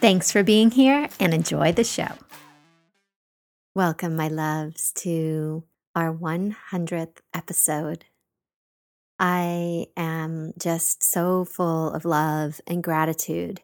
[0.00, 2.12] Thanks for being here and enjoy the show.
[3.74, 8.04] Welcome, my loves, to our 100th episode.
[9.18, 13.62] I am just so full of love and gratitude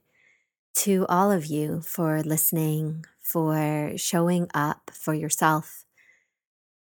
[0.76, 5.84] to all of you for listening, for showing up for yourself,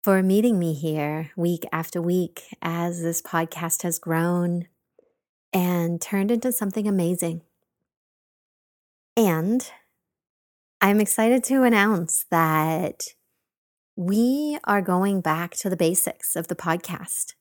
[0.03, 4.69] for meeting me here week after week as this podcast has grown
[5.53, 7.43] and turned into something amazing.
[9.17, 9.71] And
[10.81, 13.07] I'm excited to announce that
[13.97, 17.35] we are going back to the basics of the podcast.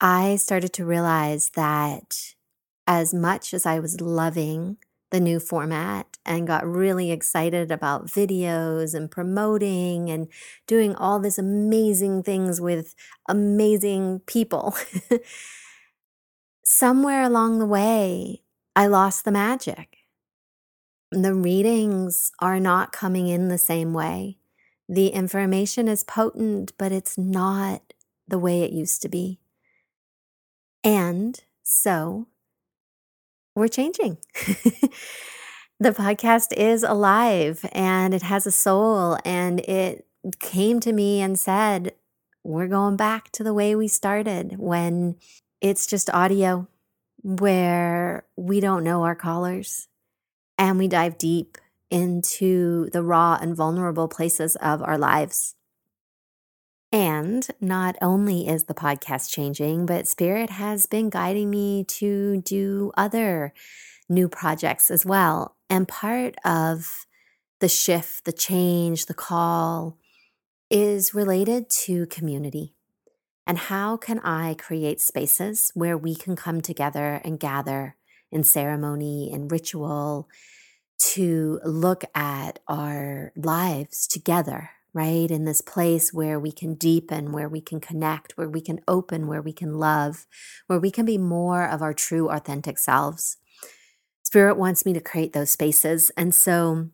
[0.00, 2.16] I started to realize that
[2.86, 4.78] as much as I was loving
[5.10, 10.28] the new format and got really excited about videos and promoting and
[10.66, 12.94] doing all these amazing things with
[13.28, 14.74] amazing people.
[16.64, 18.42] Somewhere along the way,
[18.76, 19.97] I lost the magic.
[21.10, 24.36] The readings are not coming in the same way.
[24.88, 27.94] The information is potent, but it's not
[28.26, 29.38] the way it used to be.
[30.84, 32.26] And so
[33.54, 34.18] we're changing.
[35.80, 39.18] the podcast is alive and it has a soul.
[39.24, 40.06] And it
[40.40, 41.94] came to me and said,
[42.44, 45.16] We're going back to the way we started when
[45.62, 46.68] it's just audio
[47.22, 49.88] where we don't know our callers
[50.58, 51.56] and we dive deep
[51.90, 55.54] into the raw and vulnerable places of our lives.
[56.90, 62.92] And not only is the podcast changing, but Spirit has been guiding me to do
[62.96, 63.52] other
[64.08, 65.56] new projects as well.
[65.68, 67.06] And part of
[67.60, 69.98] the shift, the change, the call
[70.70, 72.74] is related to community.
[73.46, 77.96] And how can I create spaces where we can come together and gather
[78.30, 80.28] in ceremony and ritual
[80.98, 85.30] to look at our lives together right?
[85.30, 89.26] In this place where we can deepen, where we can connect, where we can open,
[89.26, 90.26] where we can love,
[90.66, 93.36] where we can be more of our true, authentic selves.
[94.24, 96.10] Spirit wants me to create those spaces.
[96.16, 96.88] And so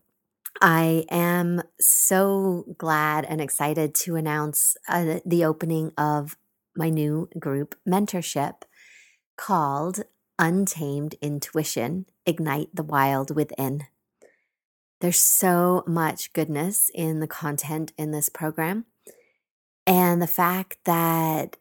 [0.61, 6.37] I am so glad and excited to announce uh, the opening of
[6.77, 8.63] my new group mentorship
[9.37, 10.05] called
[10.39, 13.85] Untamed Intuition Ignite the Wild Within.
[15.01, 18.87] There's so much goodness in the content in this program.
[19.87, 21.57] And the fact that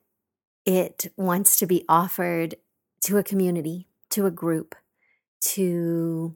[0.66, 2.56] it wants to be offered
[3.02, 4.76] to a community, to a group,
[5.42, 6.36] to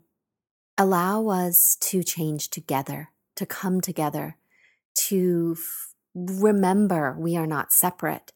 [0.78, 4.36] allow us to change together, to come together,
[4.96, 8.34] to f- remember we are not separate,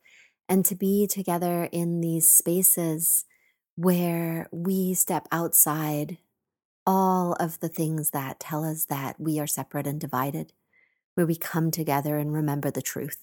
[0.47, 3.25] and to be together in these spaces
[3.75, 6.17] where we step outside
[6.85, 10.53] all of the things that tell us that we are separate and divided,
[11.15, 13.19] where we come together and remember the truth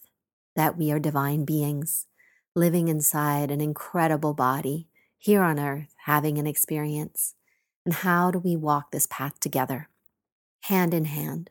[0.56, 2.06] that we are divine beings
[2.54, 7.34] living inside an incredible body here on earth, having an experience.
[7.84, 9.88] And how do we walk this path together,
[10.62, 11.50] hand in hand,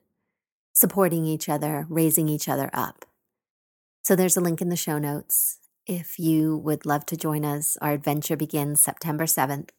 [0.74, 3.06] supporting each other, raising each other up?
[4.04, 5.60] So there's a link in the show notes.
[5.86, 9.70] If you would love to join us, our adventure begins September 7th.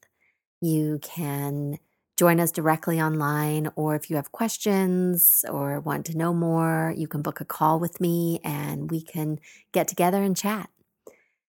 [0.60, 1.78] You can
[2.18, 7.06] join us directly online, or if you have questions or want to know more, you
[7.06, 9.38] can book a call with me and we can
[9.70, 10.68] get together and chat.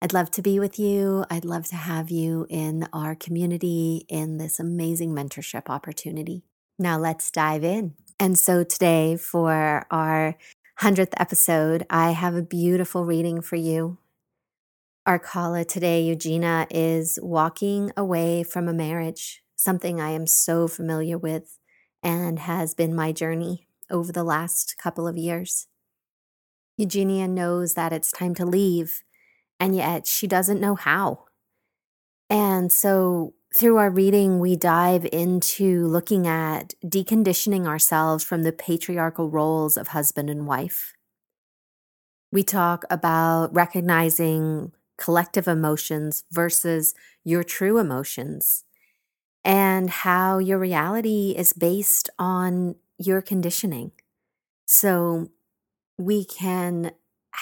[0.03, 1.25] I'd love to be with you.
[1.31, 6.44] I'd love to have you in our community in this amazing mentorship opportunity.
[6.77, 7.95] Now let's dive in.
[8.19, 10.38] And so today, for our
[10.80, 13.97] 100th episode, I have a beautiful reading for you.
[15.07, 21.19] Our caller today, Eugenia, is walking away from a marriage something I am so familiar
[21.19, 21.60] with
[22.02, 25.68] and has been my journey over the last couple of years.
[26.78, 29.04] Eugenia knows that it's time to leave,
[29.60, 31.25] and yet she doesn't know how.
[32.28, 39.30] And so, through our reading, we dive into looking at deconditioning ourselves from the patriarchal
[39.30, 40.94] roles of husband and wife.
[42.31, 48.63] We talk about recognizing collective emotions versus your true emotions
[49.43, 53.91] and how your reality is based on your conditioning.
[54.65, 55.29] So
[55.97, 56.91] we can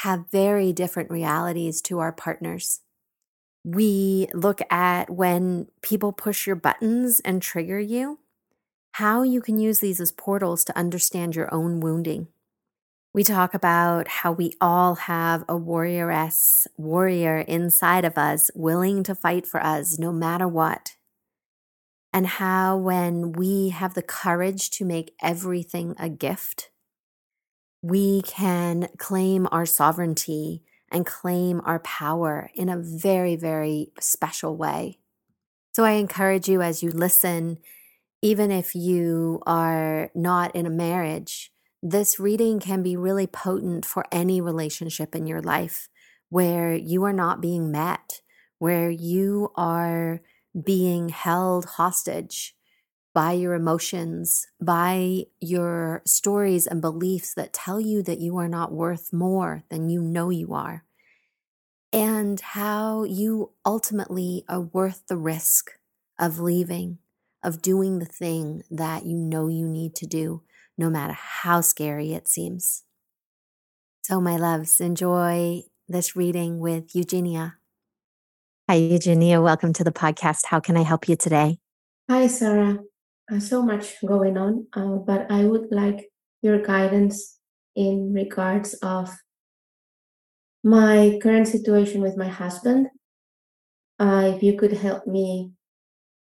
[0.03, 2.81] have very different realities to our partners.
[3.63, 8.19] We look at when people push your buttons and trigger you,
[8.93, 12.27] how you can use these as portals to understand your own wounding.
[13.13, 19.15] We talk about how we all have a warrioress, warrior inside of us, willing to
[19.15, 20.95] fight for us no matter what.
[22.11, 26.71] And how, when we have the courage to make everything a gift,
[27.81, 34.97] we can claim our sovereignty and claim our power in a very, very special way.
[35.73, 37.59] So I encourage you as you listen,
[38.21, 41.51] even if you are not in a marriage,
[41.81, 45.87] this reading can be really potent for any relationship in your life
[46.29, 48.21] where you are not being met,
[48.57, 50.21] where you are
[50.63, 52.55] being held hostage
[53.13, 58.71] by your emotions, by your stories and beliefs that tell you that you are not
[58.73, 60.85] worth more than you know you are,
[61.91, 65.79] and how you ultimately are worth the risk
[66.19, 66.99] of leaving,
[67.43, 70.43] of doing the thing that you know you need to do
[70.77, 72.83] no matter how scary it seems.
[74.01, 77.58] So, my loves, enjoy this reading with Eugenia.
[78.69, 79.41] Hi, Eugenia.
[79.41, 80.45] Welcome to the podcast.
[80.45, 81.57] How can I help you today?
[82.07, 82.77] Hi, Sarah.
[83.25, 86.11] Uh, so much going on, uh, but I would like
[86.43, 87.39] your guidance
[87.75, 89.09] in regards of
[90.63, 92.89] my current situation with my husband.
[93.97, 95.49] Uh, if you could help me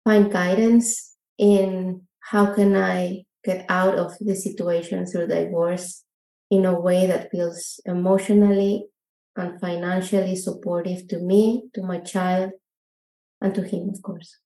[0.05, 6.05] find guidance in how can I get out of the situation through divorce
[6.49, 8.85] in a way that feels emotionally
[9.37, 12.51] and financially supportive to me, to my child,
[13.39, 14.37] and to him, of course.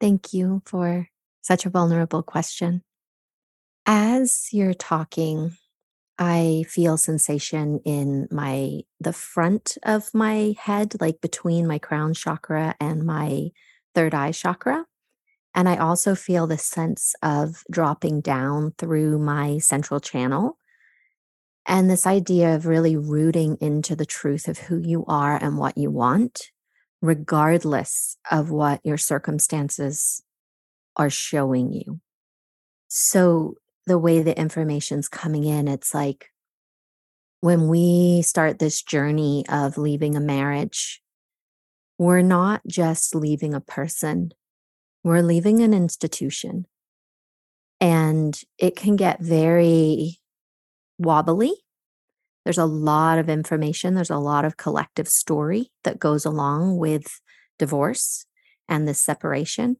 [0.00, 1.08] Thank you for
[1.42, 2.82] such a vulnerable question.
[3.86, 5.56] As you're talking,
[6.18, 12.74] I feel sensation in my the front of my head like between my crown chakra
[12.78, 13.50] and my
[13.94, 14.84] third eye chakra.
[15.54, 20.58] And I also feel the sense of dropping down through my central channel.
[21.66, 25.78] And this idea of really rooting into the truth of who you are and what
[25.78, 26.50] you want,
[27.00, 30.22] regardless of what your circumstances
[30.96, 32.00] are showing you.
[32.88, 33.54] So,
[33.86, 36.30] the way the information's coming in, it's like
[37.40, 41.02] when we start this journey of leaving a marriage,
[41.98, 44.32] we're not just leaving a person,
[45.02, 46.66] we're leaving an institution
[47.80, 50.20] and it can get very
[51.00, 51.54] wobbly.
[52.44, 57.20] There's a lot of information, there's a lot of collective story that goes along with
[57.58, 58.24] divorce
[58.68, 59.76] and this separation.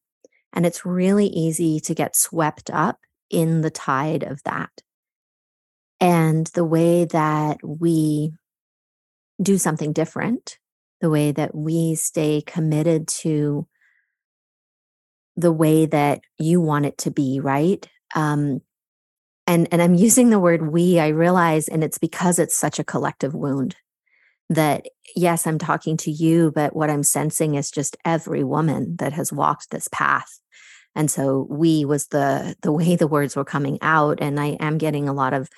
[0.52, 2.98] And it's really easy to get swept up
[3.30, 4.70] in the tide of that.
[6.00, 8.32] And the way that we
[9.40, 10.58] do something different,
[11.00, 13.66] the way that we stay committed to
[15.36, 17.88] the way that you want it to be, right?
[18.14, 18.60] Um,
[19.46, 20.98] and and I'm using the word we.
[20.98, 23.76] I realize, and it's because it's such a collective wound.
[24.48, 29.12] That yes, I'm talking to you, but what I'm sensing is just every woman that
[29.12, 30.40] has walked this path.
[30.94, 34.78] And so we was the the way the words were coming out, and I am
[34.78, 35.48] getting a lot of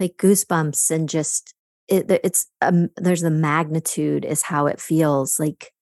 [0.00, 1.54] like goosebumps and just
[1.88, 5.72] it, it's um, there's the magnitude is how it feels like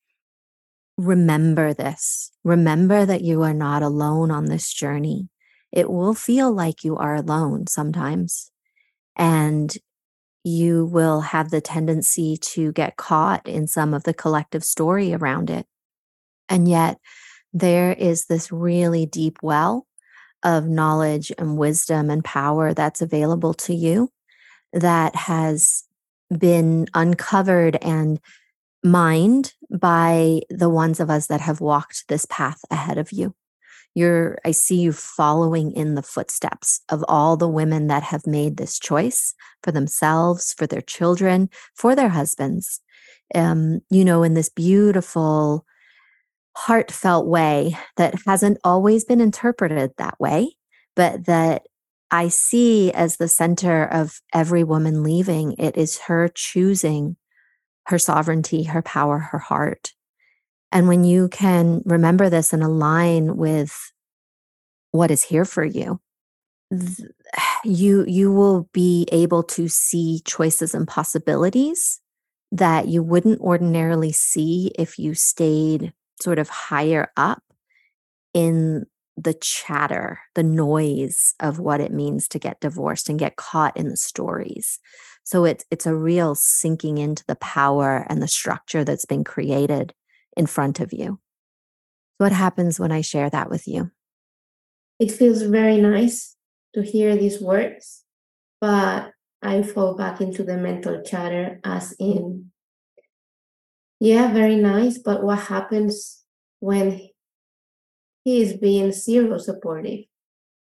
[0.97, 2.31] remember this.
[2.45, 5.29] Remember that you are not alone on this journey.
[5.73, 8.51] It will feel like you are alone sometimes.
[9.17, 9.77] And
[10.45, 15.51] you will have the tendency to get caught in some of the collective story around
[15.51, 15.67] it.
[16.49, 16.99] And yet,
[17.53, 19.87] there is this really deep well
[20.45, 24.11] of knowledge and wisdom and power that's available to you
[24.73, 25.85] that has
[26.37, 28.21] been uncovered and
[28.85, 33.35] mined by the ones of us that have walked this path ahead of you.
[33.97, 38.59] You're, I see you following in the footsteps of all the women that have made
[38.59, 42.83] this choice for themselves, for their children, for their husbands.
[43.35, 45.65] Um, you know, in this beautiful,
[46.57, 50.57] heartfelt way that hasn't always been interpreted that way,
[50.95, 51.63] but that
[52.11, 55.55] I see as the center of every woman leaving.
[55.59, 57.17] It is her choosing
[57.87, 59.93] her sovereignty, her power, her heart.
[60.73, 63.93] And when you can remember this and align with
[64.91, 66.01] what is here for you,
[67.65, 72.01] you you will be able to see choices and possibilities
[72.53, 77.43] that you wouldn't ordinarily see if you stayed sort of higher up
[78.33, 83.77] in the chatter, the noise of what it means to get divorced and get caught
[83.77, 84.79] in the stories.
[85.25, 89.95] So it's it's a real sinking into the power and the structure that's been created
[90.37, 91.19] in front of you.
[92.19, 93.91] What happens when I share that with you?
[94.99, 96.37] It feels very nice
[96.75, 98.05] to hear these words,
[98.61, 99.13] but
[99.43, 102.53] I fall back into the mental chatter as in,
[104.01, 106.25] yeah, very nice, but what happens
[106.61, 107.09] when
[108.25, 110.05] he is being zero supportive?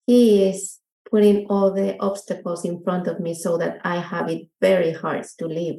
[0.05, 4.47] He is putting all the obstacles in front of me so that I have it
[4.59, 5.77] very hard to live.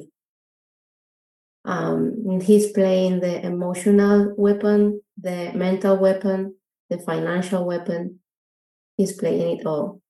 [1.65, 6.55] Um, he's playing the emotional weapon, the mental weapon,
[6.89, 8.19] the financial weapon.
[8.97, 10.01] He's playing it all,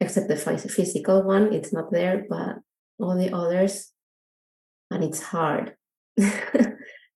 [0.00, 1.52] except the physical one.
[1.52, 2.56] It's not there, but
[2.98, 3.92] all the others,
[4.90, 5.76] and it's hard.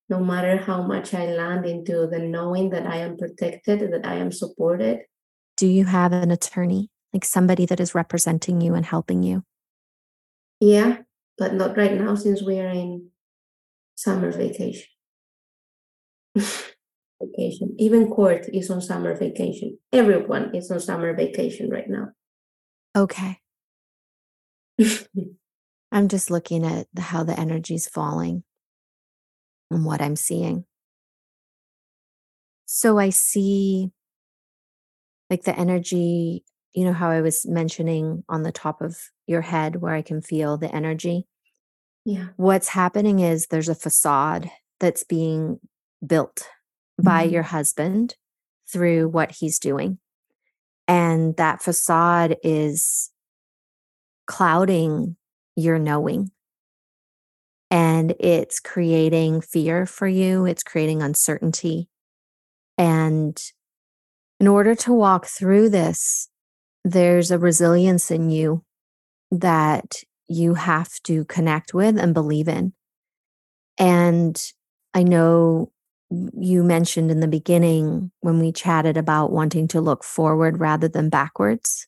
[0.08, 4.16] no matter how much I land into the knowing that I am protected, that I
[4.16, 5.00] am supported.
[5.56, 9.44] Do you have an attorney, like somebody that is representing you and helping you?
[10.60, 10.98] Yeah,
[11.38, 13.08] but not right now since we are in
[14.02, 14.88] summer vacation.
[16.34, 17.76] vacation.
[17.78, 19.78] Even court is on summer vacation.
[19.92, 22.08] Everyone is on summer vacation right now.
[22.96, 23.38] Okay.
[25.92, 28.42] I'm just looking at how the energy's falling
[29.70, 30.64] and what I'm seeing.
[32.66, 33.90] So I see
[35.28, 39.76] like the energy, you know, how I was mentioning on the top of your head
[39.76, 41.26] where I can feel the energy.
[42.04, 42.28] Yeah.
[42.36, 45.60] What's happening is there's a facade that's being
[46.04, 46.48] built
[47.00, 47.32] by Mhm.
[47.32, 48.16] your husband
[48.66, 49.98] through what he's doing.
[50.88, 53.10] And that facade is
[54.26, 55.16] clouding
[55.56, 56.30] your knowing.
[57.70, 61.88] And it's creating fear for you, it's creating uncertainty.
[62.76, 63.40] And
[64.40, 66.28] in order to walk through this,
[66.84, 68.64] there's a resilience in you
[69.30, 72.72] that you have to connect with and believe in.
[73.78, 74.40] And
[74.94, 75.72] I know
[76.38, 81.08] you mentioned in the beginning when we chatted about wanting to look forward rather than
[81.08, 81.86] backwards.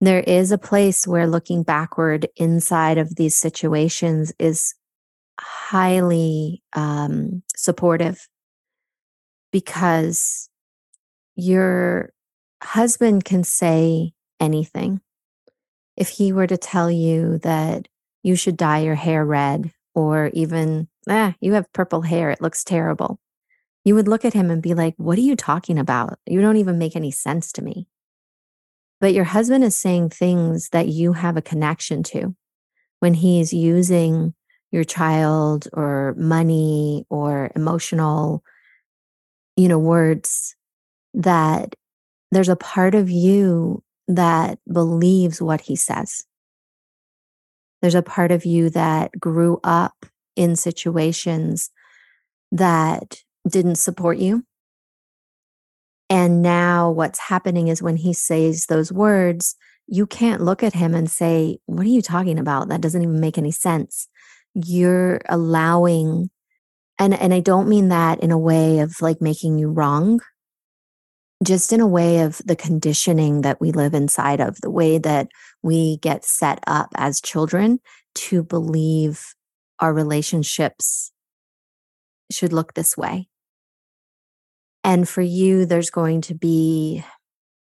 [0.00, 4.74] There is a place where looking backward inside of these situations is
[5.40, 8.28] highly um, supportive
[9.50, 10.48] because
[11.34, 12.12] your
[12.62, 15.00] husband can say anything
[15.98, 17.88] if he were to tell you that
[18.22, 22.62] you should dye your hair red or even, ah, you have purple hair, it looks
[22.62, 23.18] terrible,
[23.84, 26.18] you would look at him and be like, What are you talking about?
[26.24, 27.88] You don't even make any sense to me.
[29.00, 32.36] But your husband is saying things that you have a connection to
[33.00, 34.34] when he's using
[34.70, 38.44] your child or money or emotional,
[39.56, 40.54] you know, words
[41.14, 41.74] that
[42.30, 46.24] there's a part of you that believes what he says.
[47.80, 51.70] There's a part of you that grew up in situations
[52.50, 54.44] that didn't support you.
[56.10, 59.54] And now what's happening is when he says those words,
[59.86, 62.68] you can't look at him and say, What are you talking about?
[62.68, 64.08] That doesn't even make any sense.
[64.54, 66.30] You're allowing,
[66.98, 70.20] and, and I don't mean that in a way of like making you wrong
[71.44, 75.28] just in a way of the conditioning that we live inside of, the way that
[75.62, 77.78] we get set up as children
[78.14, 79.34] to believe
[79.78, 81.12] our relationships
[82.30, 83.28] should look this way.
[84.82, 87.04] And for you, there's going to be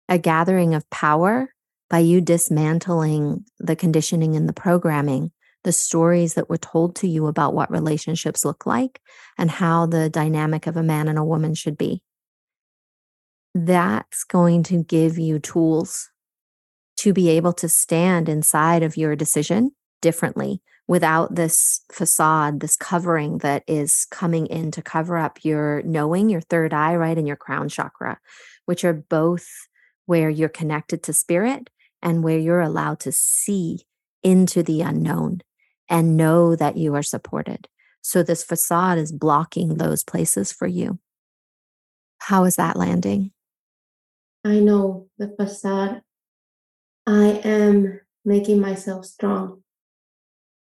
[0.08, 1.54] a gathering of power
[1.90, 5.32] by you dismantling the conditioning and the programming,
[5.64, 9.02] the stories that were told to you about what relationships look like
[9.38, 12.02] and how the dynamic of a man and a woman should be
[13.66, 16.10] that's going to give you tools
[16.98, 19.72] to be able to stand inside of your decision
[20.02, 26.30] differently without this facade, this covering that is coming in to cover up your knowing,
[26.30, 28.20] your third eye, right, and your crown chakra,
[28.66, 29.48] which are both
[30.06, 31.70] where you're connected to spirit
[32.02, 33.82] and where you're allowed to see
[34.24, 35.42] into the unknown
[35.90, 37.68] and know that you are supported.
[38.02, 41.00] So, this facade is blocking those places for you.
[42.20, 43.32] How is that landing?
[44.48, 46.01] I know the facade.
[47.06, 49.63] I am making myself strong.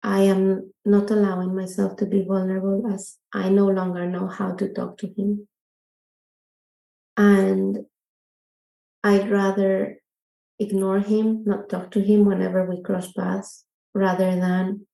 [0.04, 4.74] I am not allowing myself to be vulnerable as I no longer know how to
[4.74, 5.48] talk to him.
[7.16, 7.86] And
[9.02, 10.02] I'd rather
[10.60, 14.88] ignore him, not talk to him whenever we cross paths, rather than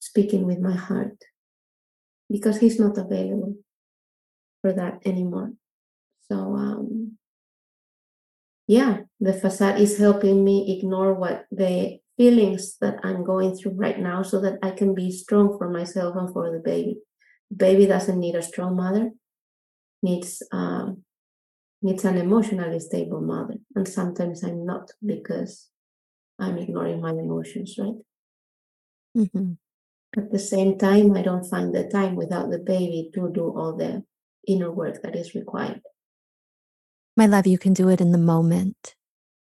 [0.00, 1.18] speaking with my heart
[2.28, 3.54] because he's not available
[4.60, 5.52] for that anymore.
[6.28, 7.17] So, um,
[8.68, 13.98] yeah, the facade is helping me ignore what the feelings that I'm going through right
[13.98, 16.98] now so that I can be strong for myself and for the baby.
[17.56, 19.12] baby doesn't need a strong mother,
[20.02, 21.04] needs um,
[21.82, 23.56] needs an emotionally stable mother.
[23.76, 25.68] And sometimes I'm not because
[26.38, 27.96] I'm ignoring my emotions, right?
[29.14, 29.52] hmm
[30.18, 33.74] At the same time, I don't find the time without the baby to do all
[33.74, 34.04] the
[34.46, 35.80] inner work that is required.
[37.18, 38.94] My love, you can do it in the moment,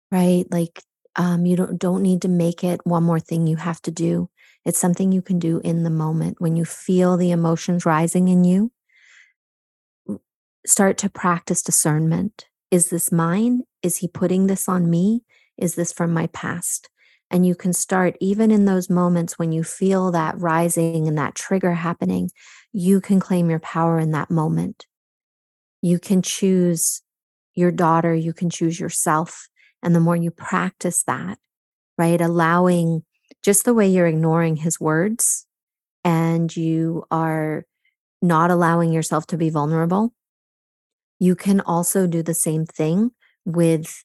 [0.09, 0.45] right?
[0.49, 0.81] Like,
[1.17, 4.29] um, you don't don't need to make it one more thing you have to do.
[4.63, 8.45] It's something you can do in the moment when you feel the emotions rising in
[8.45, 8.71] you.
[10.65, 12.45] Start to practice discernment.
[12.71, 13.63] Is this mine?
[13.83, 15.23] Is he putting this on me?
[15.57, 16.89] Is this from my past?
[17.29, 21.35] And you can start even in those moments when you feel that rising and that
[21.35, 22.29] trigger happening,
[22.71, 24.85] you can claim your power in that moment.
[25.81, 27.01] You can choose
[27.55, 29.47] your daughter, you can choose yourself.
[29.81, 31.37] And the more you practice that,
[31.97, 33.03] right, allowing
[33.43, 35.45] just the way you're ignoring his words
[36.03, 37.65] and you are
[38.21, 40.13] not allowing yourself to be vulnerable,
[41.19, 43.11] you can also do the same thing
[43.45, 44.03] with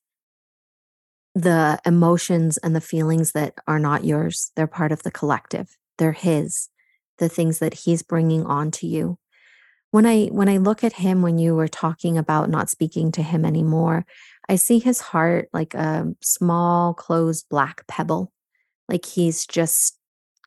[1.34, 4.52] the emotions and the feelings that are not yours.
[4.56, 5.76] They're part of the collective.
[5.98, 6.68] They're his,
[7.18, 9.18] the things that he's bringing on to you.
[9.90, 13.22] When I when I look at him when you were talking about not speaking to
[13.22, 14.06] him anymore,
[14.48, 18.32] I see his heart like a small closed black pebble.
[18.88, 19.98] Like he's just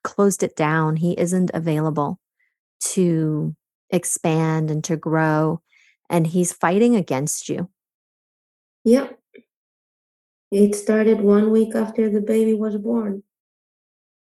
[0.03, 0.97] closed it down.
[0.97, 2.19] He isn't available
[2.93, 3.55] to
[3.89, 5.61] expand and to grow
[6.09, 7.69] and he's fighting against you.
[8.83, 9.19] yep
[10.53, 13.23] it started one week after the baby was born.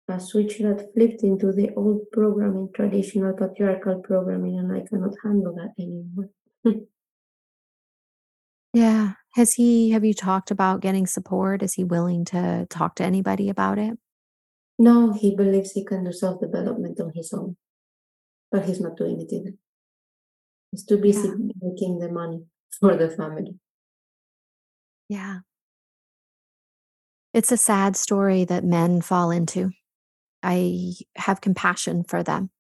[0.07, 5.55] A switch that flipped into the old programming, traditional patriarchal programming, and I cannot handle
[5.55, 6.29] that anymore.
[8.73, 9.13] Yeah.
[9.35, 11.63] Has he have you talked about getting support?
[11.63, 13.99] Is he willing to talk to anybody about it?
[14.77, 17.57] no, he believes he can do self development on his own,
[18.51, 19.53] but he's not doing it either.
[20.73, 21.35] He's too busy Yeah.
[21.63, 22.45] making the money
[22.81, 23.55] for the family.
[25.09, 25.39] Yeah.
[27.33, 29.71] It's a sad story that men fall into.
[30.45, 32.51] I have compassion for them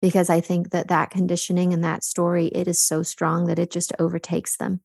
[0.00, 3.70] because I think that that conditioning and that story, it is so strong that it
[3.70, 4.80] just overtakes them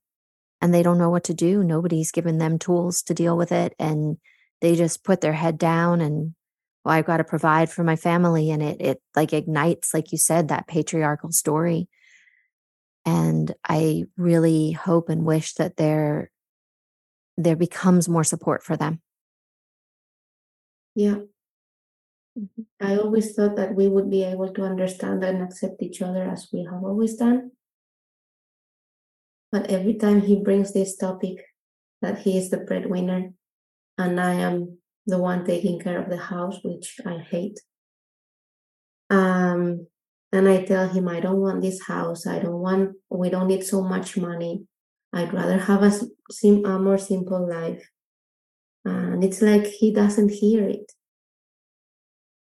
[0.62, 1.64] and they don't know what to do.
[1.64, 3.74] Nobody's given them tools to deal with it.
[3.80, 4.18] And
[4.62, 6.34] they just put their head down and,
[6.84, 8.50] well, I've got to provide for my family.
[8.50, 11.88] And it, it like ignites, like you said, that patriarchal story.
[13.06, 16.32] And I really hope and wish that there,
[17.38, 19.02] there becomes more support for them.
[20.96, 21.20] Yeah.
[22.82, 26.48] I always thought that we would be able to understand and accept each other as
[26.54, 27.52] we have always done.
[29.52, 31.44] But every time he brings this topic
[32.02, 33.32] that he is the breadwinner
[33.98, 37.60] and I am the one taking care of the house, which I hate.
[39.10, 39.88] Um,
[40.32, 42.28] and I tell him, I don't want this house.
[42.28, 44.66] I don't want, we don't need so much money.
[45.14, 45.92] I'd rather have a,
[46.30, 47.90] sim- a more simple life.
[48.84, 50.92] And it's like he doesn't hear it.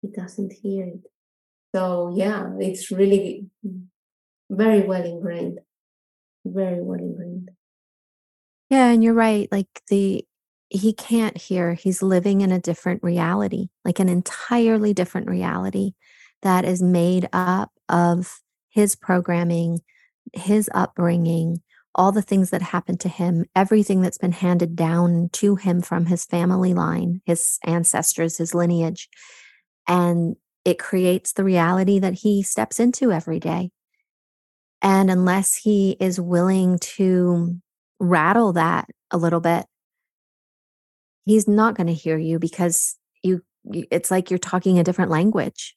[0.05, 1.11] He doesn't hear it.
[1.73, 3.47] So, yeah, it's really
[4.49, 5.59] very well ingrained.
[6.45, 7.49] Very well ingrained.
[8.69, 9.51] Yeah, and you're right.
[9.51, 10.25] Like the
[10.69, 11.73] he can't hear.
[11.73, 15.93] He's living in a different reality, like an entirely different reality
[16.41, 19.79] that is made up of his programming,
[20.33, 21.61] his upbringing,
[21.93, 26.07] all the things that happened to him, everything that's been handed down to him from
[26.07, 29.09] his family line, his ancestors, his lineage.
[29.87, 33.71] And it creates the reality that he steps into every day.
[34.81, 37.59] And unless he is willing to
[37.99, 39.65] rattle that a little bit,
[41.25, 45.11] he's not going to hear you because you, you it's like you're talking a different
[45.11, 45.75] language.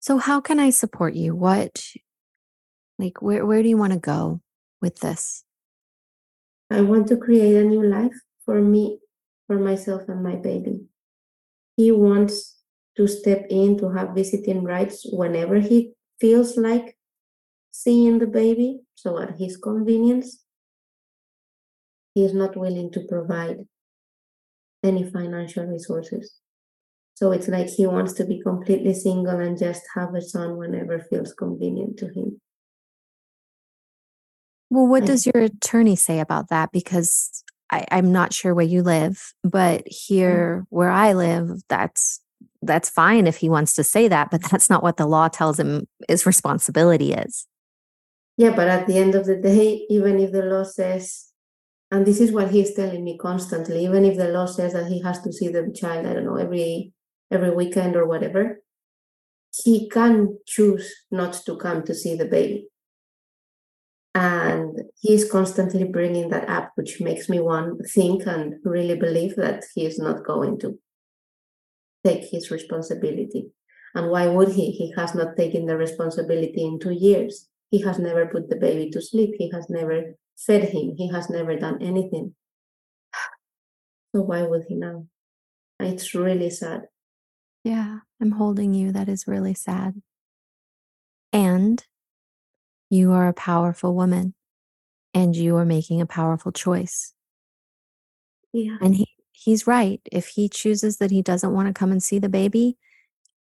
[0.00, 1.34] So how can I support you?
[1.34, 1.82] What
[2.98, 4.40] like where where do you want to go
[4.80, 5.44] with this?
[6.70, 8.14] I want to create a new life
[8.44, 8.98] for me,
[9.46, 10.86] for myself, and my baby.
[11.76, 12.59] He wants
[13.00, 16.98] to step in to have visiting rights whenever he feels like
[17.70, 20.44] seeing the baby, so at his convenience.
[22.14, 23.60] He is not willing to provide
[24.84, 26.40] any financial resources.
[27.14, 31.06] So it's like he wants to be completely single and just have a son whenever
[31.08, 32.38] feels convenient to him.
[34.68, 36.70] Well, what I does your attorney say about that?
[36.70, 39.88] Because I, I'm not sure where you live, but mm.
[39.88, 42.20] here where I live, that's
[42.62, 45.58] that's fine if he wants to say that, but that's not what the law tells
[45.58, 47.46] him his responsibility is.
[48.36, 51.26] Yeah, but at the end of the day, even if the law says,
[51.90, 55.02] and this is what he's telling me constantly, even if the law says that he
[55.02, 56.92] has to see the child, I don't know, every
[57.30, 58.60] every weekend or whatever,
[59.64, 62.66] he can choose not to come to see the baby.
[64.14, 69.64] And he's constantly bringing that up, which makes me want think and really believe that
[69.74, 70.78] he is not going to
[72.04, 73.50] take his responsibility.
[73.94, 74.70] And why would he?
[74.70, 77.48] He has not taken the responsibility in two years.
[77.70, 79.34] He has never put the baby to sleep.
[79.36, 80.94] He has never fed him.
[80.96, 82.34] He has never done anything.
[84.14, 85.06] So why would he now?
[85.78, 86.82] It's really sad.
[87.64, 88.92] Yeah, I'm holding you.
[88.92, 90.02] That is really sad.
[91.32, 91.84] And
[92.90, 94.34] you are a powerful woman
[95.14, 97.14] and you are making a powerful choice.
[98.52, 98.76] Yeah.
[98.80, 99.06] And he,
[99.40, 100.00] he's right.
[100.12, 102.76] If he chooses that he doesn't want to come and see the baby,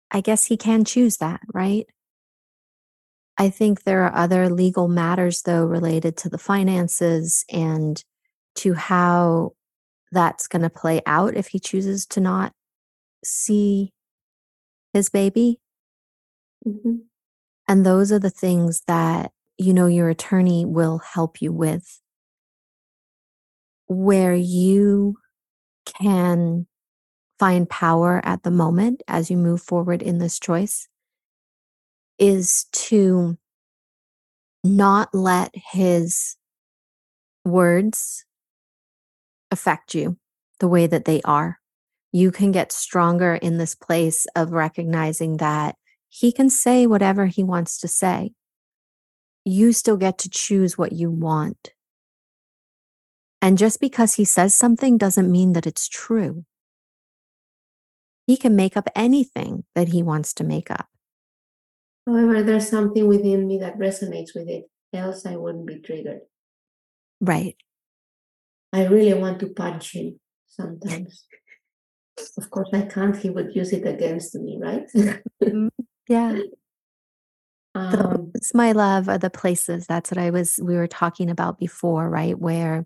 [0.10, 1.86] I guess he can choose that, right?
[3.38, 8.04] I think there are other legal matters, though, related to the finances and
[8.56, 9.54] to how
[10.12, 12.54] that's going to play out if he chooses to not
[13.24, 13.92] see
[14.94, 15.60] his baby.
[16.68, 16.98] Mm-hmm.
[17.68, 22.00] And those are the things that, you know, your attorney will help you with,
[23.88, 25.18] where you
[25.86, 26.68] can
[27.40, 30.88] find power at the moment as you move forward in this choice
[32.20, 33.38] is to
[34.64, 36.38] not let his
[37.44, 38.26] words
[39.52, 40.18] affect you
[40.60, 41.60] the way that they are.
[42.12, 45.76] You can get stronger in this place of recognizing that
[46.08, 48.34] he can say whatever he wants to say.
[49.44, 51.72] You still get to choose what you want.
[53.44, 56.46] And just because he says something doesn't mean that it's true.
[58.26, 60.88] He can make up anything that he wants to make up.
[62.08, 66.22] However, there's something within me that resonates with it, else I wouldn't be triggered.
[67.20, 67.58] Right.
[68.72, 71.26] I really want to punch him sometimes.
[72.38, 73.18] of course, I can't.
[73.18, 74.88] He would use it against me, right?
[75.44, 75.70] Mm,
[76.08, 76.40] yeah.
[77.76, 79.86] um, my love, are the places.
[79.86, 82.40] That's what I was, we were talking about before, right?
[82.40, 82.86] Where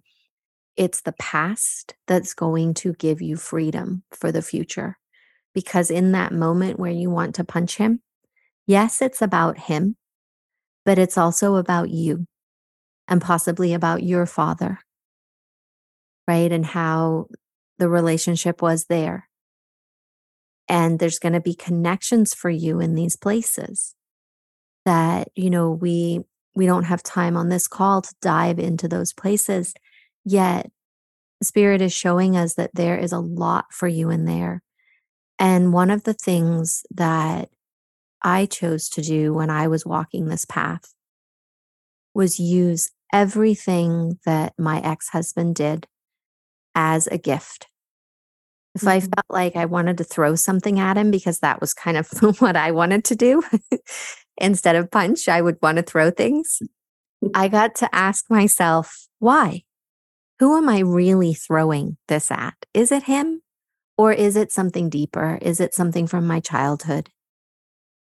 [0.78, 4.98] it's the past that's going to give you freedom for the future.
[5.54, 8.02] Because in that moment where you want to punch him,
[8.68, 9.98] yes, it's about him,
[10.86, 12.28] but it's also about you
[13.08, 14.80] and possibly about your father,
[16.28, 16.52] right?
[16.52, 17.28] And how
[17.80, 19.28] the relationship was there.
[20.70, 23.96] And there's going to be connections for you in these places
[24.86, 26.22] that, you know, we
[26.54, 29.74] we don't have time on this call to dive into those places
[30.28, 30.70] yet
[31.42, 34.62] spirit is showing us that there is a lot for you in there
[35.40, 37.50] and one of the things that
[38.22, 40.94] I chose to do when I was walking this path
[42.14, 45.88] was use everything that my ex husband did
[46.74, 47.68] as a gift.
[48.76, 48.90] If mm-hmm.
[48.90, 52.10] I felt like I wanted to throw something at him because that was kind of
[52.40, 53.44] what I wanted to do,
[54.38, 56.60] instead of punch, I would want to throw things.
[57.34, 59.64] I got to ask myself, why?
[60.40, 62.56] Who am I really throwing this at?
[62.74, 63.42] Is it him?
[63.98, 65.40] Or is it something deeper?
[65.42, 67.10] Is it something from my childhood?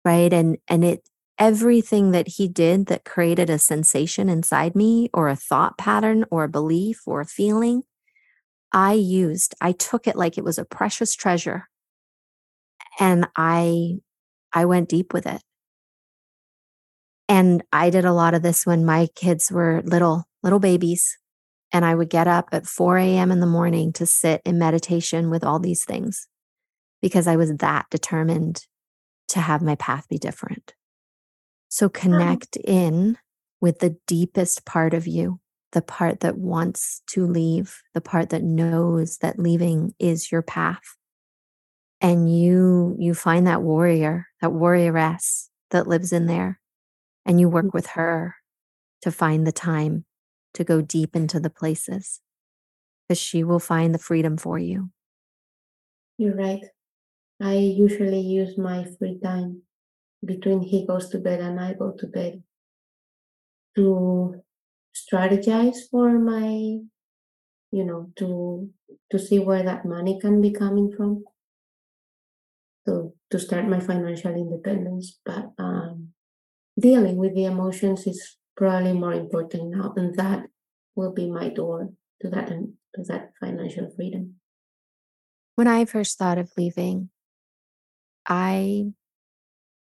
[0.05, 0.33] Right.
[0.33, 1.07] And, and it,
[1.39, 6.45] everything that he did that created a sensation inside me or a thought pattern or
[6.45, 7.83] a belief or a feeling,
[8.73, 11.69] I used, I took it like it was a precious treasure
[12.99, 13.99] and I,
[14.53, 15.43] I went deep with it.
[17.29, 21.19] And I did a lot of this when my kids were little, little babies.
[21.73, 23.33] And I would get up at 4 a.m.
[23.33, 26.29] in the morning to sit in meditation with all these things
[27.01, 28.67] because I was that determined
[29.29, 30.75] to have my path be different.
[31.69, 33.17] So connect in
[33.61, 35.41] with the deepest part of you,
[35.73, 40.97] the part that wants to leave, the part that knows that leaving is your path.
[42.03, 46.61] And you you find that warrior, that warrioress that lives in there
[47.25, 47.73] and you work mm.
[47.73, 48.37] with her
[49.03, 50.05] to find the time
[50.55, 52.21] to go deep into the places
[53.09, 54.91] because she will find the freedom for you.
[56.19, 56.65] You're right.
[57.41, 59.63] I usually use my free time
[60.25, 62.43] between he goes to bed and I go to bed
[63.77, 64.43] to
[64.95, 66.49] strategize for my
[67.73, 68.71] you know to
[69.11, 71.25] to see where that money can be coming from
[72.87, 76.13] to to start my financial independence but um
[76.79, 80.47] dealing with the emotions is probably more important now, and that
[80.95, 81.89] will be my door
[82.21, 84.37] to that to that financial freedom.
[85.57, 87.11] When I first thought of leaving,
[88.25, 88.93] I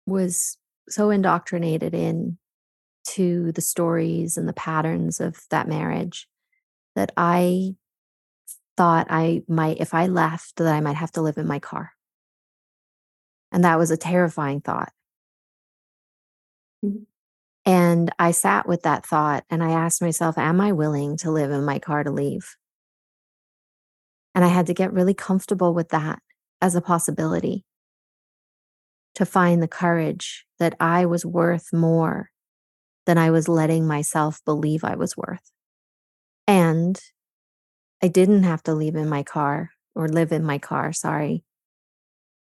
[0.06, 0.58] was
[0.88, 2.38] so indoctrinated in
[3.08, 6.30] to the stories and the patterns of that marriage
[6.96, 7.76] that I
[8.78, 11.92] thought I might, if I left, that I might have to live in my car.
[13.52, 14.94] And that was a terrifying thought.
[16.86, 17.11] Mhm.
[17.66, 21.52] And I sat with that thought and I asked myself, Am I willing to live
[21.52, 22.56] in my car to leave?
[24.34, 26.20] And I had to get really comfortable with that
[26.62, 27.66] as a possibility
[29.16, 32.30] to find the courage that I was worth more
[33.06, 35.52] than I was letting myself believe I was worth.
[36.48, 37.00] And
[38.02, 41.44] I didn't have to leave in my car or live in my car, sorry,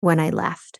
[0.02, 0.80] when I left.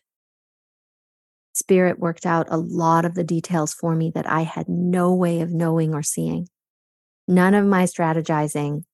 [1.56, 5.40] Spirit worked out a lot of the details for me that I had no way
[5.40, 6.48] of knowing or seeing.
[7.26, 8.84] None of my strategizing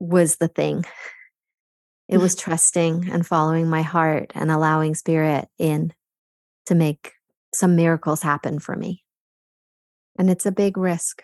[0.00, 0.84] was the thing.
[2.08, 5.92] It was trusting and following my heart and allowing spirit in
[6.66, 7.12] to make
[7.54, 9.04] some miracles happen for me.
[10.18, 11.22] And it's a big risk.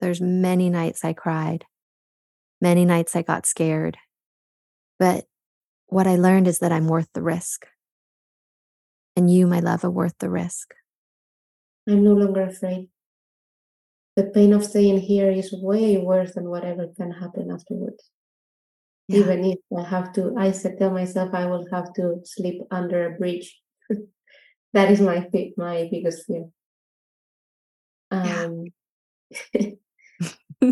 [0.00, 1.64] There's many nights I cried.
[2.60, 3.96] Many nights I got scared.
[5.00, 5.24] But
[5.86, 7.66] what I learned is that I'm worth the risk.
[9.16, 10.74] And you, my love, are worth the risk.
[11.88, 12.88] I'm no longer afraid.
[14.16, 18.10] The pain of staying here is way worse than whatever can happen afterwards.
[19.08, 19.20] Yeah.
[19.20, 23.06] Even if I have to, I said tell myself I will have to sleep under
[23.06, 23.60] a bridge.
[24.72, 26.46] that is my my biggest fear.
[28.12, 28.44] Yeah.
[28.44, 28.64] Um,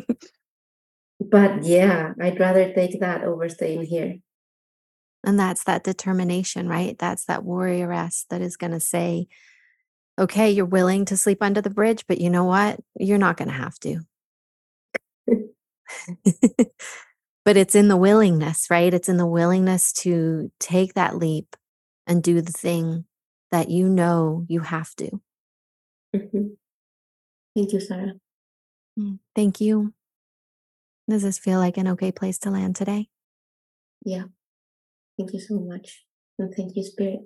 [1.21, 4.19] but yeah, I'd rather take that over staying here.
[5.25, 6.99] And that's that determination, right?
[6.99, 9.29] That's that warrioress that is going to say,
[10.19, 12.81] okay, you're willing to sleep under the bridge, but you know what?
[12.99, 14.01] You're not going to have to.
[17.45, 18.93] but it's in the willingness, right?
[18.93, 21.57] It's in the willingness to take that leap
[22.07, 23.05] and do the thing
[23.51, 25.21] that you know you have to.
[26.15, 26.57] Mhm.
[27.55, 28.15] Thank you, Sarah.
[28.99, 29.93] Mm, Thank you.
[31.09, 33.09] Does this feel like an okay place to land today?
[34.05, 34.25] Yeah.
[35.23, 36.05] Thank you so much.
[36.37, 37.21] And thank you, Spirit.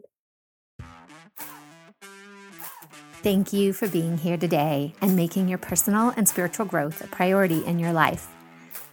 [3.22, 7.64] Thank you for being here today and making your personal and spiritual growth a priority
[7.64, 8.28] in your life.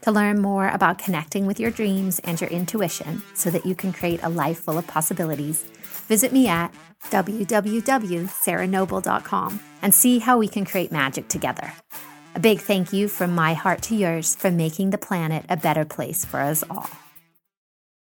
[0.03, 3.91] To learn more about connecting with your dreams and your intuition so that you can
[3.91, 5.63] create a life full of possibilities,
[6.07, 6.73] visit me at
[7.09, 11.73] www.sarahnoble.com and see how we can create magic together.
[12.35, 15.83] A big thank you from my heart to yours for making the planet a better
[15.83, 16.87] place for us all.